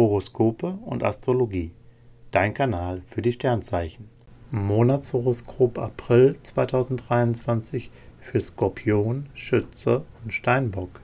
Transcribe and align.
Horoskope 0.00 0.78
und 0.86 1.04
Astrologie. 1.04 1.72
Dein 2.30 2.54
Kanal 2.54 3.02
für 3.06 3.20
die 3.20 3.32
Sternzeichen. 3.32 4.08
Monatshoroskop 4.50 5.78
April 5.78 6.36
2023 6.42 7.90
für 8.18 8.40
Skorpion, 8.40 9.26
Schütze 9.34 10.06
und 10.24 10.32
Steinbock. 10.32 11.02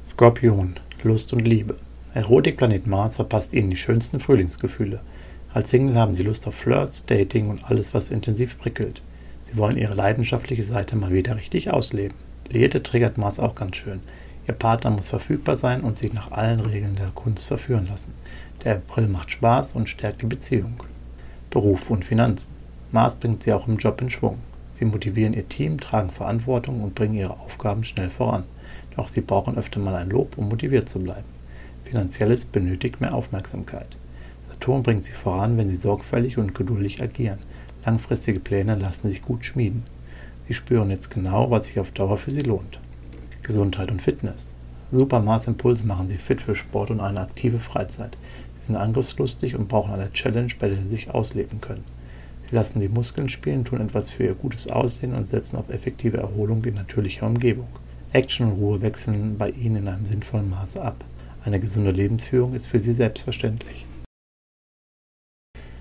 Skorpion, 0.00 0.78
Lust 1.02 1.32
und 1.32 1.40
Liebe. 1.40 1.78
Erotikplanet 2.14 2.86
Mars 2.86 3.16
verpasst 3.16 3.54
Ihnen 3.54 3.70
die 3.70 3.76
schönsten 3.76 4.20
Frühlingsgefühle. 4.20 5.00
Als 5.52 5.70
Single 5.70 5.96
haben 5.96 6.14
Sie 6.14 6.22
Lust 6.22 6.46
auf 6.46 6.54
Flirts, 6.54 7.06
Dating 7.06 7.50
und 7.50 7.64
alles, 7.64 7.92
was 7.92 8.10
intensiv 8.10 8.56
prickelt. 8.56 9.02
Sie 9.42 9.56
wollen 9.56 9.76
Ihre 9.76 9.94
leidenschaftliche 9.94 10.62
Seite 10.62 10.94
mal 10.94 11.12
wieder 11.12 11.34
richtig 11.34 11.72
ausleben. 11.72 12.16
Liette 12.48 12.84
triggert 12.84 13.18
Mars 13.18 13.40
auch 13.40 13.56
ganz 13.56 13.76
schön. 13.76 14.00
Ihr 14.48 14.54
Partner 14.54 14.90
muss 14.90 15.08
verfügbar 15.08 15.56
sein 15.56 15.82
und 15.82 15.98
sich 15.98 16.12
nach 16.12 16.32
allen 16.32 16.60
Regeln 16.60 16.96
der 16.96 17.10
Kunst 17.10 17.46
verführen 17.46 17.86
lassen. 17.86 18.14
Der 18.64 18.76
April 18.76 19.06
macht 19.08 19.30
Spaß 19.30 19.74
und 19.74 19.88
stärkt 19.88 20.22
die 20.22 20.26
Beziehung. 20.26 20.82
Beruf 21.50 21.90
und 21.90 22.04
Finanzen. 22.04 22.54
Mars 22.92 23.14
bringt 23.14 23.42
sie 23.42 23.52
auch 23.52 23.68
im 23.68 23.76
Job 23.76 24.00
in 24.00 24.10
Schwung. 24.10 24.38
Sie 24.70 24.84
motivieren 24.84 25.32
ihr 25.32 25.48
Team, 25.48 25.78
tragen 25.78 26.10
Verantwortung 26.10 26.80
und 26.80 26.94
bringen 26.94 27.14
ihre 27.14 27.38
Aufgaben 27.40 27.84
schnell 27.84 28.10
voran. 28.10 28.44
Doch 28.96 29.08
sie 29.08 29.20
brauchen 29.20 29.56
öfter 29.56 29.80
mal 29.80 29.94
ein 29.94 30.10
Lob, 30.10 30.38
um 30.38 30.48
motiviert 30.48 30.88
zu 30.88 31.00
bleiben. 31.00 31.26
Finanzielles 31.84 32.44
benötigt 32.44 33.00
mehr 33.00 33.14
Aufmerksamkeit. 33.14 33.96
Saturn 34.48 34.82
bringt 34.82 35.04
sie 35.04 35.12
voran, 35.12 35.56
wenn 35.56 35.68
sie 35.68 35.76
sorgfältig 35.76 36.38
und 36.38 36.54
geduldig 36.54 37.02
agieren. 37.02 37.38
Langfristige 37.84 38.40
Pläne 38.40 38.74
lassen 38.76 39.08
sich 39.08 39.22
gut 39.22 39.44
schmieden. 39.44 39.84
Sie 40.46 40.54
spüren 40.54 40.90
jetzt 40.90 41.10
genau, 41.10 41.50
was 41.50 41.66
sich 41.66 41.80
auf 41.80 41.90
Dauer 41.92 42.18
für 42.18 42.30
sie 42.30 42.40
lohnt. 42.40 42.78
Gesundheit 43.50 43.90
und 43.90 44.00
Fitness. 44.00 44.54
Supermaßimpulse 44.92 45.84
machen 45.84 46.06
sie 46.06 46.18
fit 46.18 46.40
für 46.40 46.54
Sport 46.54 46.92
und 46.92 47.00
eine 47.00 47.20
aktive 47.20 47.58
Freizeit. 47.58 48.16
Sie 48.60 48.66
sind 48.66 48.76
angriffslustig 48.76 49.56
und 49.56 49.66
brauchen 49.66 49.92
eine 49.92 50.12
Challenge, 50.12 50.52
bei 50.60 50.68
der 50.68 50.78
sie 50.78 50.88
sich 50.88 51.10
ausleben 51.10 51.60
können. 51.60 51.82
Sie 52.48 52.54
lassen 52.54 52.78
die 52.78 52.88
Muskeln 52.88 53.28
spielen, 53.28 53.64
tun 53.64 53.80
etwas 53.80 54.10
für 54.10 54.22
ihr 54.22 54.34
gutes 54.34 54.70
Aussehen 54.70 55.14
und 55.14 55.26
setzen 55.26 55.56
auf 55.56 55.68
effektive 55.68 56.18
Erholung 56.18 56.64
in 56.64 56.74
natürlicher 56.74 57.26
Umgebung. 57.26 57.66
Action 58.12 58.52
und 58.52 58.60
Ruhe 58.60 58.82
wechseln 58.82 59.36
bei 59.36 59.48
ihnen 59.48 59.78
in 59.78 59.88
einem 59.88 60.06
sinnvollen 60.06 60.48
Maße 60.48 60.80
ab. 60.80 61.04
Eine 61.44 61.58
gesunde 61.58 61.90
Lebensführung 61.90 62.54
ist 62.54 62.68
für 62.68 62.78
sie 62.78 62.94
selbstverständlich. 62.94 63.84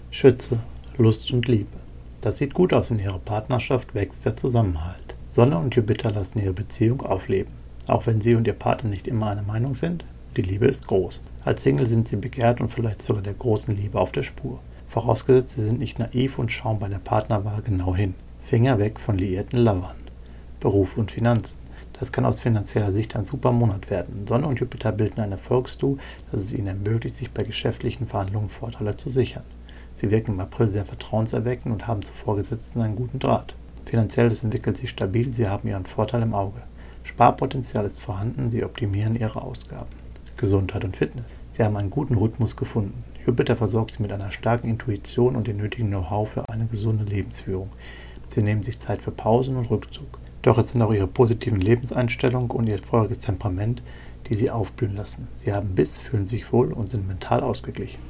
Schütze, 0.09 0.57
Lust 0.97 1.31
und 1.31 1.47
Liebe. 1.47 1.77
Das 2.21 2.39
sieht 2.39 2.55
gut 2.55 2.73
aus 2.73 2.89
in 2.89 2.97
ihrer 2.97 3.19
Partnerschaft, 3.19 3.93
wächst 3.93 4.25
der 4.25 4.35
Zusammenhalt. 4.35 5.08
Sonne 5.31 5.59
und 5.59 5.75
Jupiter 5.75 6.09
lassen 6.09 6.39
ihre 6.39 6.53
Beziehung 6.53 7.01
aufleben. 7.01 7.53
Auch 7.87 8.07
wenn 8.07 8.19
sie 8.19 8.33
und 8.33 8.47
ihr 8.47 8.53
Partner 8.53 8.89
nicht 8.89 9.07
immer 9.07 9.29
einer 9.29 9.43
Meinung 9.43 9.75
sind, 9.75 10.03
die 10.35 10.41
Liebe 10.41 10.65
ist 10.65 10.87
groß. 10.87 11.21
Als 11.45 11.61
Single 11.61 11.85
sind 11.85 12.07
sie 12.07 12.15
begehrt 12.15 12.59
und 12.61 12.69
vielleicht 12.69 13.03
sogar 13.03 13.21
der 13.21 13.35
großen 13.35 13.75
Liebe 13.75 13.99
auf 13.99 14.11
der 14.11 14.23
Spur. 14.23 14.59
Vorausgesetzt, 14.87 15.55
sie 15.55 15.65
sind 15.65 15.79
nicht 15.79 15.99
naiv 15.99 16.39
und 16.39 16.51
schauen 16.51 16.79
bei 16.79 16.89
der 16.89 16.97
Partnerwahl 16.97 17.61
genau 17.61 17.95
hin. 17.95 18.15
Finger 18.43 18.79
weg 18.79 18.99
von 18.99 19.19
liierten 19.19 19.59
Lovern. 19.59 19.97
Beruf 20.59 20.97
und 20.97 21.11
Finanzen. 21.11 21.59
Das 21.99 22.11
kann 22.11 22.25
aus 22.25 22.39
finanzieller 22.39 22.91
Sicht 22.91 23.15
ein 23.15 23.25
super 23.25 23.51
Monat 23.51 23.91
werden. 23.91 24.25
Sonne 24.25 24.47
und 24.47 24.59
Jupiter 24.59 24.91
bilden 24.91 25.21
ein 25.21 25.31
Erfolgsdu, 25.31 25.97
das 26.31 26.39
es 26.39 26.53
ihnen 26.53 26.67
ermöglicht, 26.67 27.15
sich 27.15 27.29
bei 27.29 27.43
geschäftlichen 27.43 28.07
Verhandlungen 28.07 28.49
Vorteile 28.49 28.97
zu 28.97 29.09
sichern. 29.09 29.43
Sie 29.93 30.09
wirken 30.09 30.33
im 30.33 30.39
April 30.39 30.69
sehr 30.69 30.85
vertrauenserweckend 30.85 31.71
und 31.71 31.87
haben 31.87 32.01
zu 32.01 32.13
Vorgesetzten 32.13 32.81
einen 32.81 32.95
guten 32.95 33.19
Draht. 33.19 33.53
Finanzielles 33.89 34.43
entwickelt 34.43 34.77
sich 34.77 34.91
stabil, 34.91 35.33
sie 35.33 35.47
haben 35.47 35.67
ihren 35.67 35.87
Vorteil 35.87 36.21
im 36.21 36.35
Auge. 36.35 36.61
Sparpotenzial 37.01 37.85
ist 37.85 37.99
vorhanden, 37.99 38.51
sie 38.51 38.63
optimieren 38.63 39.15
ihre 39.15 39.41
Ausgaben. 39.41 39.89
Gesundheit 40.37 40.85
und 40.85 40.95
Fitness. 40.95 41.33
Sie 41.49 41.63
haben 41.63 41.75
einen 41.75 41.89
guten 41.89 42.13
Rhythmus 42.13 42.55
gefunden. 42.55 43.03
Jupiter 43.25 43.55
versorgt 43.55 43.95
sie 43.95 44.03
mit 44.03 44.11
einer 44.11 44.29
starken 44.29 44.69
Intuition 44.69 45.35
und 45.35 45.47
dem 45.47 45.57
nötigen 45.57 45.87
Know-how 45.87 46.29
für 46.29 46.47
eine 46.49 46.67
gesunde 46.67 47.03
Lebensführung. 47.03 47.69
Sie 48.27 48.43
nehmen 48.43 48.61
sich 48.61 48.77
Zeit 48.77 49.01
für 49.01 49.09
Pausen 49.09 49.57
und 49.57 49.71
Rückzug. 49.71 50.19
Doch 50.43 50.59
es 50.59 50.69
sind 50.69 50.83
auch 50.83 50.93
ihre 50.93 51.07
positiven 51.07 51.59
Lebenseinstellungen 51.59 52.51
und 52.51 52.67
ihr 52.67 52.77
feuriges 52.77 53.17
Temperament, 53.17 53.81
die 54.27 54.35
sie 54.35 54.51
aufblühen 54.51 54.95
lassen. 54.95 55.27
Sie 55.35 55.51
haben 55.51 55.73
Biss, 55.73 55.97
fühlen 55.97 56.27
sich 56.27 56.53
wohl 56.53 56.73
und 56.73 56.89
sind 56.89 57.07
mental 57.07 57.41
ausgeglichen. 57.41 58.03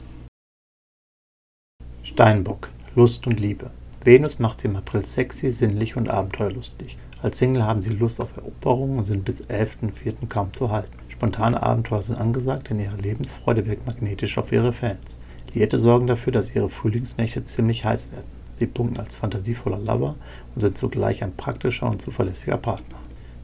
Steinbock, 2.03 2.69
Lust 2.95 3.25
und 3.27 3.39
Liebe. 3.39 3.71
Venus 4.01 4.39
macht 4.39 4.61
sie 4.61 4.69
im 4.69 4.77
April 4.77 5.03
sexy, 5.03 5.49
sinnlich 5.49 5.97
und 5.97 6.09
abenteuerlustig. 6.09 6.97
Als 7.21 7.37
Single 7.37 7.65
haben 7.65 7.81
sie 7.81 7.91
Lust 7.91 8.21
auf 8.21 8.37
Eroberungen 8.37 8.99
und 8.99 9.03
sind 9.03 9.25
bis 9.25 9.45
11.04. 9.49 10.27
kaum 10.29 10.53
zu 10.53 10.71
halten. 10.71 10.97
Spontane 11.09 11.61
Abenteuer 11.61 12.01
sind 12.01 12.17
angesagt, 12.17 12.69
denn 12.69 12.79
ihre 12.79 12.95
Lebensfreude 12.95 13.65
wirkt 13.65 13.85
magnetisch 13.85 14.37
auf 14.37 14.53
ihre 14.53 14.71
Fans. 14.71 15.19
Liette 15.53 15.77
sorgen 15.77 16.07
dafür, 16.07 16.31
dass 16.31 16.55
ihre 16.55 16.69
Frühlingsnächte 16.69 17.43
ziemlich 17.43 17.83
heiß 17.83 18.13
werden. 18.13 18.27
Sie 18.51 18.67
punkten 18.67 19.01
als 19.01 19.17
fantasievoller 19.17 19.79
Lover 19.79 20.15
und 20.55 20.61
sind 20.61 20.77
zugleich 20.77 21.21
ein 21.21 21.35
praktischer 21.35 21.89
und 21.89 22.01
zuverlässiger 22.01 22.57
Partner. 22.57 22.95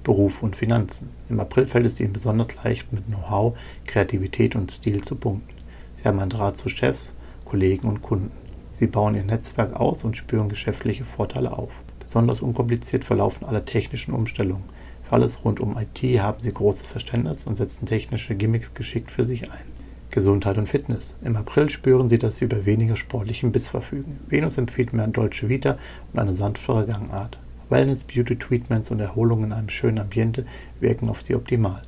Beruf 0.05 0.41
und 0.41 0.55
Finanzen. 0.55 1.09
Im 1.27 1.41
April 1.41 1.67
fällt 1.67 1.85
es 1.85 1.99
ihnen 1.99 2.13
besonders 2.13 2.55
leicht, 2.63 2.93
mit 2.93 3.07
Know-how, 3.07 3.57
Kreativität 3.85 4.55
und 4.55 4.71
Stil 4.71 5.01
zu 5.01 5.15
punkten. 5.15 5.53
Sie 5.95 6.05
haben 6.05 6.19
einen 6.19 6.29
Draht 6.29 6.55
zu 6.55 6.69
Chefs, 6.69 7.13
Kollegen 7.43 7.89
und 7.89 8.01
Kunden. 8.01 8.44
Sie 8.75 8.87
bauen 8.87 9.15
ihr 9.15 9.23
Netzwerk 9.23 9.73
aus 9.73 10.03
und 10.03 10.17
spüren 10.17 10.49
geschäftliche 10.49 11.05
Vorteile 11.05 11.57
auf. 11.57 11.71
Besonders 12.01 12.41
unkompliziert 12.41 13.05
verlaufen 13.05 13.45
alle 13.45 13.63
technischen 13.63 14.13
Umstellungen. 14.13 14.65
Für 15.03 15.13
alles 15.13 15.45
rund 15.45 15.61
um 15.61 15.77
IT 15.77 16.03
haben 16.19 16.41
sie 16.41 16.51
großes 16.51 16.85
Verständnis 16.85 17.45
und 17.45 17.55
setzen 17.55 17.85
technische 17.85 18.35
Gimmicks 18.35 18.73
geschickt 18.73 19.11
für 19.11 19.23
sich 19.23 19.49
ein. 19.49 19.63
Gesundheit 20.09 20.57
und 20.57 20.67
Fitness. 20.67 21.15
Im 21.23 21.37
April 21.37 21.69
spüren 21.69 22.09
sie, 22.09 22.19
dass 22.19 22.35
sie 22.35 22.43
über 22.43 22.65
weniger 22.65 22.97
sportlichen 22.97 23.53
Biss 23.53 23.69
verfügen. 23.69 24.19
Venus 24.27 24.57
empfiehlt 24.57 24.91
mehr 24.91 25.07
Dolce 25.07 25.47
Vita 25.47 25.77
und 26.11 26.19
eine 26.19 26.35
sanftere 26.35 26.85
Gangart. 26.85 27.39
Wellness, 27.69 28.03
Beauty 28.03 28.35
Treatments 28.35 28.91
und 28.91 28.99
Erholung 28.99 29.45
in 29.45 29.53
einem 29.53 29.69
schönen 29.69 29.99
Ambiente 29.99 30.45
wirken 30.81 31.07
auf 31.07 31.21
sie 31.21 31.35
optimal. 31.35 31.81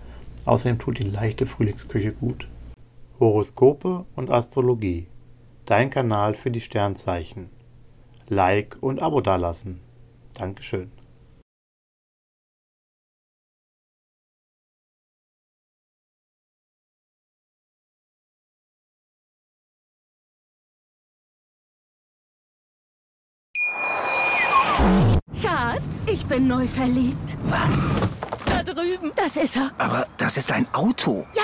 Außerdem 0.46 0.80
tut 0.80 1.02
ihnen 1.02 1.12
leichte 1.12 1.48
Frühlingsküche 1.48 2.14
gut. 2.14 2.48
Horoskope 3.20 4.06
und 4.16 4.32
Astrologie 4.32 5.08
dein 5.68 5.90
Kanal 5.90 6.34
für 6.34 6.50
die 6.50 6.62
Sternzeichen. 6.62 7.50
Like 8.30 8.78
und 8.82 9.02
Abo 9.02 9.22
dalassen. 9.22 9.82
Dankeschön. 10.34 10.92
Schatz, 25.42 26.06
ich 26.08 26.26
bin 26.26 26.48
neu 26.48 26.66
verliebt. 26.68 27.38
Was? 27.46 27.90
Da 28.46 28.64
drüben. 28.64 29.12
Das 29.16 29.38
ist 29.38 29.58
er. 29.58 29.72
Aber 29.78 30.08
das 30.18 30.38
ist 30.38 30.52
ein 30.52 30.68
Auto. 30.74 31.26
Ja, 31.36 31.44